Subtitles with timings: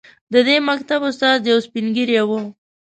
[0.33, 2.31] د دې مکتب استاد یو سپین ږیری و.